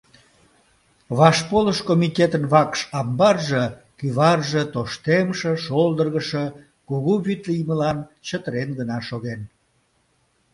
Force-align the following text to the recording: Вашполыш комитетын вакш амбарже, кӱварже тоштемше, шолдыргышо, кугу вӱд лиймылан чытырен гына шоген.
Вашполыш 1.17 1.79
комитетын 1.89 2.43
вакш 2.53 2.79
амбарже, 2.99 3.63
кӱварже 3.97 4.61
тоштемше, 4.73 5.51
шолдыргышо, 5.63 6.45
кугу 6.87 7.13
вӱд 7.25 7.41
лиймылан 7.49 7.97
чытырен 8.27 8.69
гына 8.79 8.97
шоген. 9.07 9.41